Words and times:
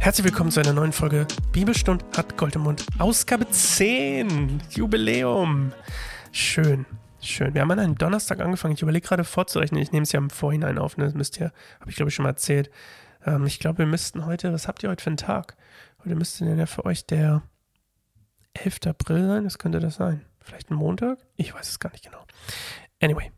Herzlich 0.00 0.24
willkommen 0.24 0.50
zu 0.52 0.60
einer 0.60 0.72
neuen 0.72 0.92
Folge 0.92 1.26
Bibelstund 1.52 2.04
hat 2.16 2.38
Gold 2.38 2.54
im 2.54 2.62
Mund. 2.62 2.86
Ausgabe 2.98 3.50
10. 3.50 4.62
Jubiläum. 4.70 5.72
Schön, 6.30 6.86
schön. 7.20 7.52
Wir 7.52 7.62
haben 7.62 7.70
an 7.72 7.80
einem 7.80 7.98
Donnerstag 7.98 8.40
angefangen. 8.40 8.74
Ich 8.74 8.82
überlege 8.82 9.06
gerade 9.06 9.24
vorzurechnen. 9.24 9.82
Ich 9.82 9.90
nehme 9.90 10.04
es 10.04 10.12
ja 10.12 10.18
im 10.18 10.30
Vorhinein 10.30 10.78
auf. 10.78 10.96
Ne? 10.96 11.04
Das 11.04 11.14
müsst 11.14 11.38
ihr, 11.40 11.52
habe 11.80 11.90
ich 11.90 11.96
glaube 11.96 12.10
ich 12.10 12.14
schon 12.14 12.22
mal 12.22 12.30
erzählt. 12.30 12.70
Ähm, 13.26 13.44
ich 13.44 13.58
glaube, 13.58 13.78
wir 13.78 13.86
müssten 13.86 14.24
heute, 14.24 14.52
was 14.52 14.68
habt 14.68 14.82
ihr 14.84 14.88
heute 14.88 15.02
für 15.02 15.10
einen 15.10 15.16
Tag? 15.16 15.56
Heute 16.04 16.14
müsste 16.14 16.44
denn 16.44 16.58
ja 16.58 16.66
für 16.66 16.84
euch 16.84 17.04
der 17.04 17.42
11. 18.54 18.86
April 18.86 19.26
sein. 19.26 19.44
Das 19.44 19.58
könnte 19.58 19.80
das 19.80 19.96
sein. 19.96 20.24
Vielleicht 20.40 20.70
ein 20.70 20.76
Montag? 20.76 21.18
Ich 21.36 21.52
weiß 21.52 21.68
es 21.68 21.80
gar 21.80 21.90
nicht 21.90 22.04
genau. 22.04 22.24
Anyway, 23.02 23.32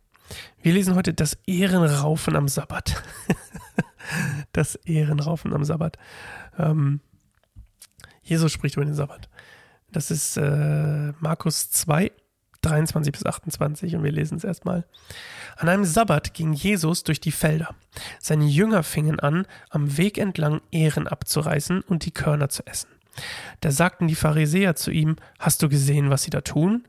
wir 0.62 0.74
lesen 0.74 0.94
heute 0.94 1.14
das 1.14 1.38
Ehrenraufen 1.46 2.36
am 2.36 2.48
Sabbat. 2.48 3.02
das 4.52 4.76
Ehrenraufen 4.76 5.52
am 5.52 5.64
Sabbat. 5.64 5.98
Ähm, 6.58 7.00
Jesus 8.22 8.52
spricht 8.52 8.76
über 8.76 8.84
den 8.84 8.94
Sabbat. 8.94 9.28
Das 9.92 10.10
ist 10.10 10.36
äh, 10.36 11.12
Markus 11.18 11.70
2, 11.70 12.12
23 12.62 13.12
bis 13.12 13.26
28 13.26 13.96
und 13.96 14.04
wir 14.04 14.12
lesen 14.12 14.36
es 14.36 14.44
erstmal. 14.44 14.86
An 15.56 15.68
einem 15.68 15.84
Sabbat 15.84 16.34
ging 16.34 16.52
Jesus 16.52 17.02
durch 17.02 17.20
die 17.20 17.32
Felder. 17.32 17.74
Seine 18.20 18.46
Jünger 18.46 18.82
fingen 18.82 19.18
an, 19.18 19.46
am 19.70 19.96
Weg 19.96 20.18
entlang 20.18 20.60
Ehren 20.70 21.08
abzureißen 21.08 21.82
und 21.82 22.04
die 22.04 22.12
Körner 22.12 22.48
zu 22.48 22.66
essen. 22.66 22.88
Da 23.60 23.70
sagten 23.70 24.06
die 24.06 24.14
Pharisäer 24.14 24.76
zu 24.76 24.90
ihm, 24.90 25.16
Hast 25.38 25.62
du 25.62 25.68
gesehen, 25.68 26.10
was 26.10 26.22
sie 26.22 26.30
da 26.30 26.42
tun? 26.42 26.86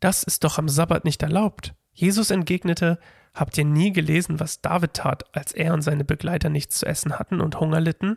Das 0.00 0.22
ist 0.22 0.44
doch 0.44 0.58
am 0.58 0.68
Sabbat 0.68 1.04
nicht 1.04 1.22
erlaubt. 1.22 1.74
Jesus 1.92 2.30
entgegnete, 2.30 2.98
Habt 3.34 3.56
ihr 3.56 3.64
nie 3.64 3.92
gelesen, 3.92 4.40
was 4.40 4.60
David 4.60 4.92
tat, 4.94 5.24
als 5.34 5.52
er 5.52 5.72
und 5.72 5.80
seine 5.80 6.04
Begleiter 6.04 6.50
nichts 6.50 6.80
zu 6.80 6.86
essen 6.86 7.18
hatten 7.18 7.40
und 7.40 7.58
Hunger 7.60 7.80
litten? 7.80 8.16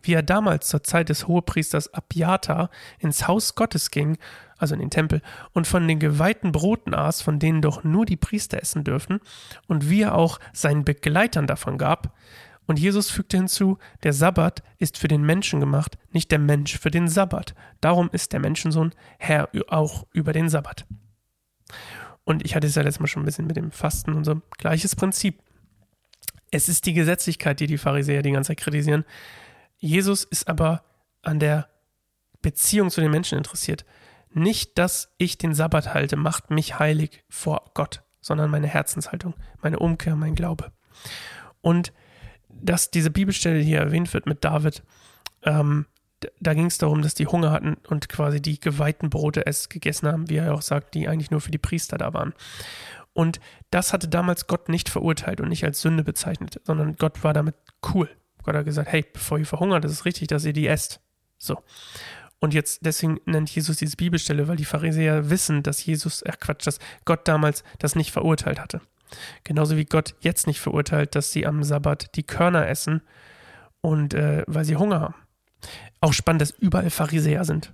Wie 0.00 0.12
er 0.12 0.22
damals 0.22 0.68
zur 0.68 0.84
Zeit 0.84 1.08
des 1.08 1.26
Hohepriesters 1.26 1.92
Abiatar 1.92 2.70
ins 3.00 3.26
Haus 3.26 3.56
Gottes 3.56 3.90
ging, 3.90 4.16
also 4.56 4.74
in 4.74 4.80
den 4.80 4.90
Tempel, 4.90 5.22
und 5.52 5.66
von 5.66 5.88
den 5.88 5.98
geweihten 5.98 6.52
Broten 6.52 6.94
aß, 6.94 7.20
von 7.20 7.40
denen 7.40 7.62
doch 7.62 7.82
nur 7.82 8.06
die 8.06 8.16
Priester 8.16 8.62
essen 8.62 8.84
dürfen, 8.84 9.18
und 9.66 9.90
wie 9.90 10.02
er 10.02 10.14
auch 10.14 10.38
seinen 10.52 10.84
Begleitern 10.84 11.48
davon 11.48 11.76
gab. 11.76 12.16
Und 12.66 12.78
Jesus 12.78 13.10
fügte 13.10 13.36
hinzu, 13.36 13.78
der 14.04 14.12
Sabbat 14.12 14.62
ist 14.78 14.98
für 14.98 15.08
den 15.08 15.22
Menschen 15.22 15.58
gemacht, 15.58 15.98
nicht 16.12 16.30
der 16.30 16.38
Mensch 16.38 16.78
für 16.78 16.92
den 16.92 17.08
Sabbat. 17.08 17.54
Darum 17.80 18.08
ist 18.12 18.32
der 18.32 18.40
Menschensohn 18.40 18.92
Herr 19.18 19.48
auch 19.68 20.06
über 20.12 20.32
den 20.32 20.48
Sabbat. 20.48 20.86
Und 22.24 22.44
ich 22.44 22.54
hatte 22.54 22.66
es 22.66 22.74
ja 22.74 22.82
letztes 22.82 23.00
Mal 23.00 23.06
schon 23.06 23.22
ein 23.22 23.26
bisschen 23.26 23.46
mit 23.46 23.56
dem 23.56 23.70
Fasten 23.70 24.14
und 24.14 24.24
so. 24.24 24.40
Gleiches 24.58 24.96
Prinzip. 24.96 25.40
Es 26.50 26.68
ist 26.68 26.86
die 26.86 26.94
Gesetzlichkeit, 26.94 27.60
die 27.60 27.66
die 27.66 27.78
Pharisäer 27.78 28.22
die 28.22 28.30
ganze 28.30 28.48
Zeit 28.48 28.58
kritisieren. 28.58 29.04
Jesus 29.78 30.24
ist 30.24 30.48
aber 30.48 30.84
an 31.22 31.38
der 31.38 31.68
Beziehung 32.40 32.90
zu 32.90 33.00
den 33.00 33.10
Menschen 33.10 33.38
interessiert. 33.38 33.84
Nicht, 34.30 34.78
dass 34.78 35.12
ich 35.18 35.38
den 35.38 35.54
Sabbat 35.54 35.94
halte, 35.94 36.16
macht 36.16 36.50
mich 36.50 36.78
heilig 36.78 37.24
vor 37.28 37.70
Gott, 37.74 38.02
sondern 38.20 38.50
meine 38.50 38.66
Herzenshaltung, 38.66 39.34
meine 39.62 39.78
Umkehr, 39.78 40.16
mein 40.16 40.34
Glaube. 40.34 40.72
Und 41.60 41.92
dass 42.48 42.90
diese 42.90 43.10
Bibelstelle 43.10 43.60
hier 43.60 43.78
erwähnt 43.78 44.12
wird 44.14 44.26
mit 44.26 44.44
David, 44.44 44.82
ähm, 45.42 45.86
da 46.40 46.54
ging 46.54 46.66
es 46.66 46.78
darum, 46.78 47.02
dass 47.02 47.14
die 47.14 47.26
Hunger 47.26 47.50
hatten 47.50 47.76
und 47.88 48.08
quasi 48.08 48.40
die 48.40 48.60
geweihten 48.60 49.10
Brote 49.10 49.46
es 49.46 49.68
gegessen 49.68 50.08
haben, 50.08 50.28
wie 50.28 50.36
er 50.36 50.54
auch 50.54 50.62
sagt, 50.62 50.94
die 50.94 51.08
eigentlich 51.08 51.30
nur 51.30 51.40
für 51.40 51.50
die 51.50 51.58
Priester 51.58 51.98
da 51.98 52.12
waren. 52.12 52.34
Und 53.12 53.40
das 53.70 53.92
hatte 53.92 54.08
damals 54.08 54.46
Gott 54.46 54.68
nicht 54.68 54.88
verurteilt 54.88 55.40
und 55.40 55.48
nicht 55.48 55.64
als 55.64 55.80
Sünde 55.80 56.02
bezeichnet, 56.02 56.60
sondern 56.64 56.96
Gott 56.96 57.22
war 57.22 57.32
damit 57.32 57.54
cool. 57.94 58.10
Gott 58.42 58.56
hat 58.56 58.64
gesagt, 58.64 58.90
hey, 58.90 59.04
bevor 59.10 59.38
ihr 59.38 59.46
verhungert, 59.46 59.84
ist 59.84 59.92
es 59.92 60.04
richtig, 60.04 60.28
dass 60.28 60.44
ihr 60.44 60.52
die 60.52 60.66
esst. 60.66 61.00
So. 61.38 61.62
Und 62.40 62.52
jetzt, 62.52 62.84
deswegen 62.84 63.20
nennt 63.24 63.48
Jesus 63.48 63.78
diese 63.78 63.96
Bibelstelle, 63.96 64.48
weil 64.48 64.56
die 64.56 64.64
Pharisäer 64.64 65.30
wissen, 65.30 65.62
dass 65.62 65.84
Jesus, 65.84 66.22
ach 66.28 66.38
Quatsch, 66.40 66.66
dass 66.66 66.78
Gott 67.04 67.26
damals 67.26 67.64
das 67.78 67.94
nicht 67.94 68.12
verurteilt 68.12 68.60
hatte. 68.60 68.80
Genauso 69.44 69.76
wie 69.76 69.84
Gott 69.84 70.14
jetzt 70.20 70.46
nicht 70.46 70.60
verurteilt, 70.60 71.14
dass 71.14 71.32
sie 71.32 71.46
am 71.46 71.62
Sabbat 71.62 72.16
die 72.16 72.24
Körner 72.24 72.68
essen 72.68 73.02
und 73.80 74.12
äh, 74.14 74.44
weil 74.46 74.64
sie 74.64 74.76
Hunger 74.76 75.00
haben. 75.00 75.14
Auch 76.00 76.12
spannend, 76.12 76.42
dass 76.42 76.50
überall 76.50 76.90
Pharisäer 76.90 77.44
sind. 77.44 77.72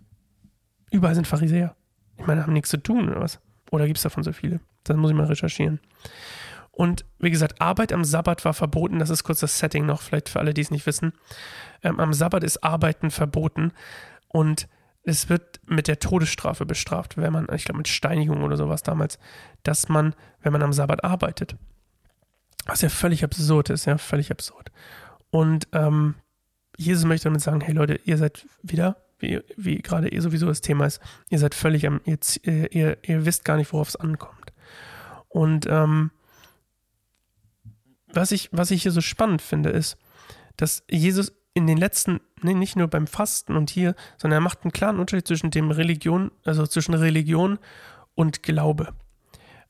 Überall 0.91 1.15
sind 1.15 1.27
Pharisäer. 1.27 1.75
Ich 2.19 2.27
meine, 2.27 2.43
haben 2.43 2.53
nichts 2.53 2.71
zu 2.71 2.77
tun 2.77 3.09
oder 3.09 3.21
was? 3.21 3.41
Oder 3.71 3.87
gibt 3.87 3.99
es 3.99 4.03
davon 4.03 4.23
so 4.23 4.33
viele? 4.33 4.61
Das 4.85 4.97
muss 4.97 5.11
ich 5.11 5.17
mal 5.17 5.27
recherchieren. 5.27 5.81
Und 6.73 7.05
wie 7.19 7.31
gesagt, 7.31 7.61
Arbeit 7.61 7.93
am 7.93 8.05
Sabbat 8.05 8.45
war 8.45 8.55
verboten. 8.55 8.99
Das 8.99 9.11
ist 9.11 9.25
kurz 9.25 9.41
das 9.41 9.59
Setting 9.59 9.87
noch, 9.87 10.03
vielleicht 10.03 10.29
für 10.29 10.41
alle, 10.41 10.55
die 10.55 10.61
es 10.61 10.71
nicht 10.71 10.87
wissen. 10.87 11.13
Ähm, 11.83 12.01
am 12.01 12.13
Sabbat 12.13 12.45
ist 12.45 12.63
Arbeiten 12.65 13.11
verboten 13.11 13.73
und 14.29 14.69
es 15.03 15.29
wird 15.29 15.61
mit 15.67 15.89
der 15.89 15.99
Todesstrafe 15.99 16.67
bestraft, 16.67 17.17
wenn 17.17 17.33
man, 17.33 17.49
ich 17.55 17.65
glaube 17.65 17.79
mit 17.79 17.89
Steinigung 17.89 18.43
oder 18.43 18.57
sowas 18.57 18.83
damals, 18.83 19.19
dass 19.63 19.89
man, 19.89 20.15
wenn 20.43 20.53
man 20.53 20.63
am 20.63 20.73
Sabbat 20.73 21.05
arbeitet. 21.05 21.57
Was 22.67 22.83
ja 22.83 22.91
völlig 22.91 23.25
absurd 23.25 23.71
ist, 23.71 23.87
ja, 23.87 23.99
völlig 23.99 24.31
absurd. 24.31 24.71
Und 25.31 25.69
ähm, 25.73 26.17
Jesus 26.81 27.05
möchte 27.05 27.25
damit 27.25 27.43
sagen, 27.43 27.61
hey 27.61 27.75
Leute, 27.75 28.01
ihr 28.05 28.17
seid 28.17 28.47
wieder, 28.63 28.97
wie, 29.19 29.41
wie 29.55 29.83
gerade 29.83 30.11
eh 30.11 30.19
sowieso 30.21 30.47
das 30.47 30.63
Thema 30.63 30.87
ist, 30.87 30.99
ihr 31.29 31.39
seid 31.39 31.55
völlig 31.55 31.87
am, 31.87 32.01
ihr, 32.07 32.19
ihr, 32.73 32.97
ihr 33.03 33.27
wisst 33.27 33.45
gar 33.45 33.59
nicht, 33.59 33.71
worauf 33.75 33.91
es 33.91 33.97
ankommt. 33.97 34.55
Und 35.29 35.67
ähm, 35.69 36.11
was, 38.09 38.33
ich, 38.33 38.49
was 38.51 38.71
ich 38.71 38.83
hier 38.83 38.93
so 38.93 39.03
spannend 39.03 39.43
finde, 39.43 39.69
ist, 39.69 39.99
dass 40.57 40.83
Jesus 40.91 41.35
in 41.53 41.67
den 41.67 41.77
letzten, 41.77 42.21
nee, 42.41 42.55
nicht 42.55 42.77
nur 42.77 42.89
beim 42.89 43.07
Fasten 43.07 43.57
und 43.57 43.69
hier, 43.69 43.95
sondern 44.17 44.39
er 44.39 44.45
macht 44.45 44.63
einen 44.63 44.73
klaren 44.73 45.01
Unterschied 45.01 45.29
zwischen 45.29 45.51
dem 45.51 45.71
Religion, 45.71 46.31
also 46.45 46.67
zwischen 46.67 46.95
Religion 46.95 47.59
und 48.15 48.43
Glaube. 48.43 48.95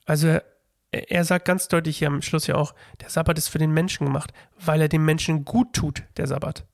Also 0.05 0.27
er, 0.27 0.45
er 0.91 1.25
sagt 1.25 1.43
ganz 1.43 1.67
deutlich 1.67 1.97
hier 1.97 2.07
am 2.07 2.21
Schluss 2.21 2.47
ja 2.47 2.55
auch, 2.55 2.73
der 3.01 3.09
Sabbat 3.09 3.37
ist 3.37 3.49
für 3.49 3.59
den 3.59 3.73
Menschen 3.73 4.05
gemacht, 4.05 4.31
weil 4.57 4.79
er 4.79 4.87
dem 4.87 5.03
Menschen 5.03 5.43
gut 5.43 5.73
tut, 5.73 6.03
der 6.15 6.27
Sabbat 6.27 6.65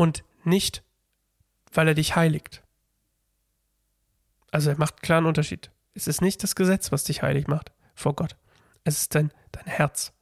und 0.00 0.24
nicht, 0.44 0.82
weil 1.74 1.88
er 1.88 1.94
dich 1.94 2.16
heiligt. 2.16 2.62
Also 4.50 4.70
er 4.70 4.78
macht 4.78 4.94
einen 4.94 5.02
klaren 5.02 5.26
Unterschied. 5.26 5.70
Es 5.92 6.06
ist 6.06 6.22
nicht 6.22 6.42
das 6.42 6.54
Gesetz, 6.54 6.90
was 6.90 7.04
dich 7.04 7.20
heilig 7.20 7.48
macht 7.48 7.70
vor 7.94 8.14
Gott. 8.14 8.34
Es 8.82 8.96
ist 8.96 9.14
dein, 9.14 9.30
dein 9.52 9.66
Herz. 9.66 10.14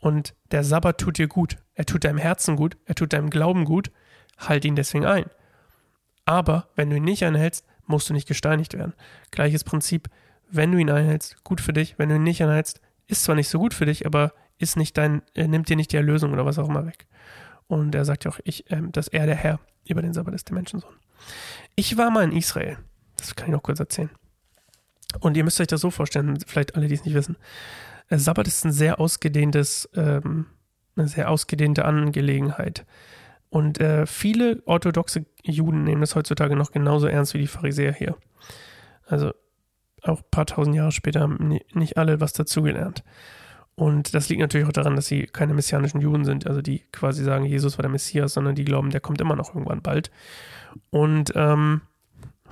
Und 0.00 0.34
der 0.50 0.64
Sabbat 0.64 0.96
tut 0.96 1.18
dir 1.18 1.28
gut. 1.28 1.58
Er 1.74 1.84
tut 1.84 2.04
deinem 2.04 2.16
Herzen 2.16 2.56
gut. 2.56 2.78
Er 2.86 2.94
tut 2.94 3.12
deinem 3.12 3.28
Glauben 3.28 3.66
gut. 3.66 3.90
Halt 4.38 4.64
ihn 4.64 4.76
deswegen 4.76 5.04
ein. 5.04 5.26
Aber 6.24 6.70
wenn 6.74 6.88
du 6.88 6.96
ihn 6.96 7.04
nicht 7.04 7.22
einhältst, 7.22 7.66
musst 7.84 8.08
du 8.08 8.14
nicht 8.14 8.26
gesteinigt 8.26 8.72
werden. 8.72 8.94
Gleiches 9.30 9.62
Prinzip. 9.62 10.08
Wenn 10.48 10.72
du 10.72 10.78
ihn 10.78 10.88
einhältst, 10.88 11.44
gut 11.44 11.60
für 11.60 11.74
dich. 11.74 11.98
Wenn 11.98 12.08
du 12.08 12.14
ihn 12.14 12.22
nicht 12.22 12.42
einhältst, 12.42 12.80
ist 13.08 13.24
zwar 13.24 13.34
nicht 13.34 13.50
so 13.50 13.58
gut 13.58 13.74
für 13.74 13.84
dich, 13.84 14.06
aber 14.06 14.32
ist 14.56 14.78
nicht 14.78 14.96
dein, 14.96 15.20
nimmt 15.34 15.68
dir 15.68 15.76
nicht 15.76 15.92
die 15.92 15.96
Erlösung 15.96 16.32
oder 16.32 16.46
was 16.46 16.58
auch 16.58 16.70
immer 16.70 16.86
weg. 16.86 17.06
Und 17.68 17.94
er 17.94 18.04
sagt 18.04 18.24
ja 18.24 18.30
auch, 18.30 18.40
ich, 18.44 18.70
äh, 18.70 18.82
dass 18.90 19.08
er 19.08 19.26
der 19.26 19.34
Herr 19.34 19.60
über 19.86 20.02
den 20.02 20.12
Sabbat 20.12 20.34
ist, 20.34 20.48
der 20.48 20.54
Menschensohn. 20.54 20.94
Ich 21.74 21.96
war 21.96 22.10
mal 22.10 22.24
in 22.24 22.36
Israel. 22.36 22.78
Das 23.16 23.34
kann 23.34 23.46
ich 23.46 23.52
noch 23.52 23.62
kurz 23.62 23.80
erzählen. 23.80 24.10
Und 25.20 25.36
ihr 25.36 25.44
müsst 25.44 25.60
euch 25.60 25.66
das 25.66 25.80
so 25.80 25.90
vorstellen, 25.90 26.38
vielleicht 26.46 26.74
alle, 26.74 26.88
die 26.88 26.94
es 26.94 27.04
nicht 27.04 27.14
wissen. 27.14 27.36
Der 28.10 28.18
Sabbat 28.18 28.46
ist 28.46 28.64
ein 28.64 28.72
sehr 28.72 29.00
ausgedehntes, 29.00 29.88
ähm, 29.94 30.46
eine 30.96 31.08
sehr 31.08 31.30
ausgedehnte 31.30 31.84
Angelegenheit. 31.84 32.84
Und 33.48 33.80
äh, 33.80 34.06
viele 34.06 34.62
orthodoxe 34.66 35.24
Juden 35.42 35.84
nehmen 35.84 36.00
das 36.00 36.14
heutzutage 36.14 36.56
noch 36.56 36.72
genauso 36.72 37.06
ernst 37.06 37.34
wie 37.34 37.38
die 37.38 37.46
Pharisäer 37.46 37.92
hier. 37.92 38.16
Also 39.06 39.32
auch 40.02 40.18
ein 40.18 40.30
paar 40.30 40.46
tausend 40.46 40.76
Jahre 40.76 40.92
später 40.92 41.20
haben 41.20 41.58
nicht 41.72 41.96
alle 41.96 42.20
was 42.20 42.32
dazugelernt. 42.32 43.02
Und 43.76 44.14
das 44.14 44.30
liegt 44.30 44.40
natürlich 44.40 44.66
auch 44.66 44.72
daran, 44.72 44.96
dass 44.96 45.06
sie 45.06 45.26
keine 45.26 45.52
messianischen 45.52 46.00
Juden 46.00 46.24
sind, 46.24 46.46
also 46.46 46.62
die 46.62 46.80
quasi 46.92 47.22
sagen, 47.22 47.44
Jesus 47.44 47.76
war 47.76 47.82
der 47.82 47.90
Messias, 47.90 48.32
sondern 48.32 48.54
die 48.54 48.64
glauben, 48.64 48.90
der 48.90 49.00
kommt 49.00 49.20
immer 49.20 49.36
noch 49.36 49.54
irgendwann 49.54 49.82
bald. 49.82 50.10
Und 50.88 51.32
ähm, 51.34 51.82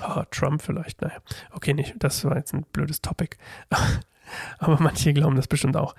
oh, 0.02 0.22
Trump 0.30 0.60
vielleicht, 0.60 1.00
naja. 1.00 1.16
Okay, 1.50 1.72
nicht, 1.72 1.94
das 1.98 2.24
war 2.26 2.36
jetzt 2.36 2.52
ein 2.52 2.66
blödes 2.72 3.00
Topic. 3.00 3.38
Aber 4.58 4.78
manche 4.80 5.14
glauben 5.14 5.36
das 5.36 5.48
bestimmt 5.48 5.78
auch. 5.78 5.94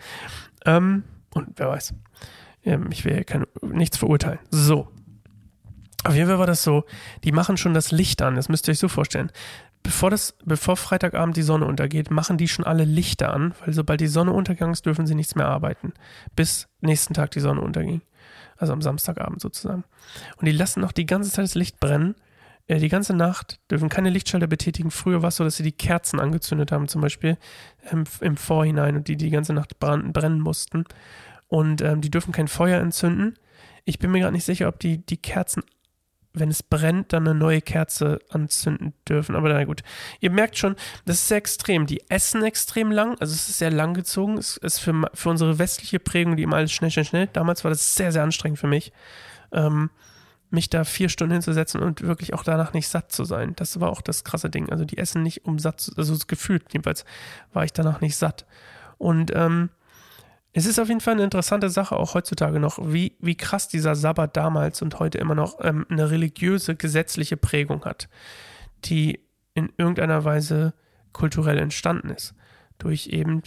Ähm, 0.64 1.04
und 1.34 1.50
wer 1.56 1.70
weiß. 1.70 1.96
Ähm, 2.64 2.90
ich 2.92 3.04
will 3.04 3.24
kein, 3.24 3.46
nichts 3.64 3.98
verurteilen. 3.98 4.40
So. 4.52 4.92
Auf 6.04 6.14
jeden 6.14 6.28
Fall 6.28 6.38
war 6.38 6.46
das 6.46 6.64
so, 6.64 6.86
die 7.24 7.32
machen 7.32 7.58
schon 7.58 7.74
das 7.74 7.92
Licht 7.92 8.22
an, 8.22 8.36
das 8.36 8.48
müsst 8.48 8.68
ihr 8.68 8.74
euch 8.74 8.80
so 8.80 8.88
vorstellen 8.88 9.32
bevor, 9.86 10.10
das, 10.10 10.36
bevor 10.44 10.78
Freitagabend 10.78 11.38
die 11.38 11.44
Sonne 11.44 11.66
untergeht, 11.66 12.10
machen 12.10 12.38
die 12.38 12.48
schon 12.48 12.66
alle 12.66 12.86
Lichter 12.86 13.32
an, 13.32 13.54
weil 13.64 13.74
sobald 13.74 14.02
die 14.02 14.08
Sonne 14.08 14.34
untergegangen 14.34 14.74
ist, 14.74 14.86
dürfen 14.86 15.06
sie 15.06 15.14
nichts 15.14 15.36
mehr 15.36 15.48
arbeiten, 15.48 15.94
bis 16.36 16.68
nächsten 16.82 17.14
Tag 17.14 17.32
die 17.32 17.40
Sonne 17.40 17.62
unterging. 17.62 18.02
Also 18.58 18.74
am 18.74 18.82
Samstagabend 18.82 19.42
sozusagen. 19.42 19.84
Und 20.38 20.46
die 20.46 20.54
lassen 20.54 20.82
noch 20.82 20.92
die 20.92 21.06
ganze 21.06 21.30
Zeit 21.30 21.44
das 21.44 21.56
Licht 21.56 21.80
brennen. 21.80 22.16
Äh, 22.68 22.80
die 22.80 22.90
ganze 22.90 23.14
Nacht 23.14 23.60
dürfen 23.70 23.90
keine 23.90 24.10
Lichtschalter 24.10 24.48
betätigen. 24.48 24.90
Früher 24.90 25.22
war 25.22 25.28
es 25.28 25.36
so, 25.36 25.44
dass 25.44 25.58
sie 25.58 25.64
die 25.64 25.72
Kerzen 25.72 26.20
angezündet 26.20 26.72
haben, 26.72 26.88
zum 26.88 27.02
Beispiel 27.02 27.38
ähm, 27.92 28.06
im 28.22 28.38
Vorhinein 28.38 28.96
und 28.96 29.08
die 29.08 29.18
die 29.18 29.30
ganze 29.30 29.54
Nacht 29.54 29.78
brennen 29.78 30.40
mussten. 30.40 30.86
Und 31.48 31.82
ähm, 31.82 32.02
die 32.02 32.10
dürfen 32.10 32.32
kein 32.32 32.48
Feuer 32.48 32.80
entzünden. 32.82 33.38
Ich 33.84 34.00
bin 34.00 34.10
mir 34.10 34.22
gerade 34.22 34.34
nicht 34.34 34.46
sicher, 34.46 34.68
ob 34.68 34.80
die, 34.80 35.06
die 35.06 35.18
Kerzen, 35.18 35.64
wenn 36.36 36.50
es 36.50 36.64
brennt, 36.64 37.14
dann 37.14 37.28
eine 37.28 37.38
neue 37.38 37.62
Kerze 37.62 38.20
anzünden 38.30 38.94
dürfen. 39.08 39.36
Aber 39.36 39.50
na 39.50 39.64
gut. 39.64 39.82
Ihr 40.20 40.32
merkt 40.32 40.58
schon, 40.58 40.76
das 41.06 41.18
ist 41.18 41.28
sehr 41.28 41.38
extrem. 41.38 41.86
Die 41.86 42.04
essen 42.10 42.44
extrem 42.44 42.92
lang, 42.92 43.18
also 43.20 43.34
es 43.34 43.50
ist 43.50 43.58
sehr 43.58 43.72
lang 43.72 43.94
gezogen. 43.94 44.38
Es 44.38 44.58
ist 44.58 44.80
für, 44.80 45.10
für 45.14 45.30
unsere 45.30 45.60
westliche 45.60 46.00
Prägung, 46.00 46.36
die 46.36 46.44
immer 46.44 46.58
alles 46.58 46.72
schnell, 46.72 46.92
schnell, 46.92 47.06
schnell. 47.06 47.28
Damals 47.28 47.64
war 47.64 47.72
das 47.72 47.96
sehr, 47.96 48.12
sehr 48.12 48.24
anstrengend 48.24 48.60
für 48.60 48.68
mich. 48.68 48.92
Ähm, 49.52 49.90
mich 50.52 50.70
da 50.70 50.84
vier 50.84 51.10
Stunden 51.10 51.34
hinzusetzen 51.34 51.82
und 51.82 52.02
wirklich 52.02 52.34
auch 52.34 52.44
danach 52.44 52.74
nicht 52.74 52.88
satt 52.88 53.12
zu 53.12 53.26
sein. 53.26 53.54
Das 53.56 53.80
war 53.80 53.90
auch 53.90 54.02
das 54.02 54.24
krasse 54.24 54.50
Ding. 54.50 54.70
Also 54.70 54.86
die 54.86 54.98
essen 54.98 55.24
nicht 55.24 55.46
um 55.46 55.60
satt, 55.60 55.82
zu, 55.82 55.92
also 55.98 56.16
gefühlt 56.28 56.72
jedenfalls 56.72 57.06
war 57.54 57.66
ich 57.66 57.74
danach 57.74 58.02
nicht 58.02 58.16
satt. 58.16 58.46
Und 58.98 59.32
ähm, 59.36 59.70
es 60.58 60.66
ist 60.66 60.80
auf 60.80 60.88
jeden 60.88 61.02
Fall 61.02 61.16
eine 61.16 61.24
interessante 61.26 61.70
Sache, 61.70 61.98
auch 61.98 62.14
heutzutage 62.14 62.62
noch, 62.62 62.80
wie, 62.82 63.18
wie 63.20 63.36
krass 63.36 63.68
dieser 63.68 63.94
Sabbat 63.94 64.38
damals 64.38 64.82
und 64.82 65.00
heute 65.00 65.18
immer 65.18 65.36
noch 65.36 65.60
ähm, 65.62 65.86
eine 65.90 66.10
religiöse, 66.12 66.78
gesetzliche 66.78 67.36
Prägung 67.36 67.84
hat, 67.84 68.08
die 68.86 69.20
in 69.54 69.74
irgendeiner 69.76 70.24
Weise 70.24 70.74
kulturell 71.12 71.58
entstanden 71.58 72.10
ist. 72.10 72.36
Durch 72.78 73.08
eben, 73.08 73.42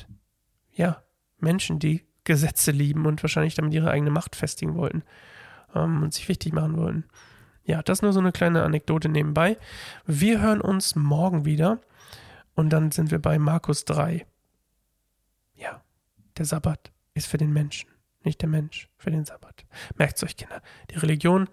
ja, 0.74 1.02
Menschen, 1.38 1.78
die 1.78 2.04
Gesetze 2.24 2.72
lieben 2.72 3.06
und 3.06 3.22
wahrscheinlich 3.24 3.54
damit 3.54 3.72
ihre 3.72 3.90
eigene 3.90 4.10
Macht 4.10 4.36
festigen 4.36 4.74
wollten 4.74 5.02
ähm, 5.74 6.02
und 6.02 6.12
sich 6.12 6.28
wichtig 6.28 6.52
machen 6.52 6.76
wollten. 6.76 7.04
Ja, 7.64 7.82
das 7.82 8.02
nur 8.02 8.12
so 8.12 8.20
eine 8.20 8.32
kleine 8.32 8.64
Anekdote 8.64 9.08
nebenbei. 9.08 9.56
Wir 10.04 10.42
hören 10.42 10.60
uns 10.60 10.94
morgen 10.94 11.46
wieder 11.46 11.80
und 12.54 12.68
dann 12.68 12.90
sind 12.90 13.10
wir 13.10 13.18
bei 13.18 13.38
Markus 13.38 13.86
3. 13.86 14.26
Ja, 15.54 15.80
der 16.36 16.44
Sabbat 16.44 16.92
ist 17.18 17.26
für 17.26 17.38
den 17.38 17.52
Menschen, 17.52 17.90
nicht 18.24 18.40
der 18.40 18.48
Mensch 18.48 18.88
für 18.96 19.10
den 19.10 19.24
Sabbat. 19.24 19.64
Merkt 19.96 20.22
euch, 20.22 20.36
Kinder. 20.36 20.62
Die 20.90 20.96
Religion, 20.96 21.48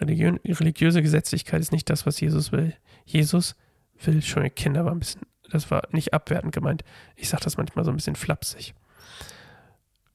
Religion, 0.00 0.38
religiöse 0.44 1.02
Gesetzlichkeit 1.02 1.60
ist 1.60 1.72
nicht 1.72 1.90
das, 1.90 2.06
was 2.06 2.20
Jesus 2.20 2.52
will. 2.52 2.74
Jesus 3.04 3.56
will 4.04 4.22
schon, 4.22 4.54
Kinder 4.54 4.84
war 4.84 4.92
ein 4.92 5.00
bisschen, 5.00 5.22
das 5.50 5.70
war 5.70 5.82
nicht 5.90 6.14
abwertend 6.14 6.54
gemeint. 6.54 6.84
Ich 7.16 7.28
sage 7.28 7.44
das 7.44 7.56
manchmal 7.56 7.84
so 7.84 7.90
ein 7.90 7.96
bisschen 7.96 8.16
flapsig. 8.16 8.74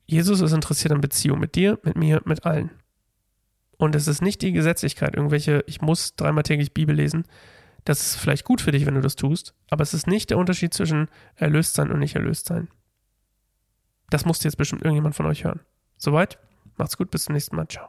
Jesus 0.06 0.42
ist 0.42 0.54
interessiert 0.54 0.94
an 0.94 1.02
Beziehung 1.02 1.40
mit 1.40 1.56
dir, 1.56 1.80
mit 1.84 1.98
mir, 1.98 2.22
mit 2.26 2.46
allen. 2.46 2.70
Und 3.78 3.96
es 3.96 4.08
ist 4.08 4.22
nicht 4.22 4.42
die 4.42 4.52
Gesetzlichkeit, 4.52 5.16
irgendwelche, 5.16 5.64
ich 5.68 5.82
muss 5.82 6.16
dreimal 6.16 6.44
täglich 6.44 6.74
Bibel 6.74 6.96
lesen. 6.96 7.26
Das 7.86 8.00
ist 8.02 8.16
vielleicht 8.16 8.46
gut 8.46 8.62
für 8.62 8.72
dich, 8.72 8.86
wenn 8.86 8.96
du 8.96 9.02
das 9.02 9.16
tust, 9.16 9.54
aber 9.70 9.84
es 9.84 9.94
ist 9.94 10.08
nicht 10.08 10.30
der 10.30 10.38
Unterschied 10.38 10.74
zwischen 10.74 11.10
erlöst 11.36 11.74
sein 11.74 11.92
und 11.92 12.00
nicht 12.00 12.16
erlöst 12.16 12.46
sein. 12.46 12.70
Das 14.14 14.26
musste 14.26 14.48
jetzt 14.48 14.58
bestimmt 14.58 14.84
irgendjemand 14.84 15.16
von 15.16 15.26
euch 15.26 15.44
hören. 15.44 15.62
Soweit, 15.98 16.38
macht's 16.78 16.98
gut, 16.98 17.10
bis 17.10 17.24
zum 17.24 17.34
nächsten 17.34 17.56
Mal. 17.56 17.68
Ciao. 17.68 17.88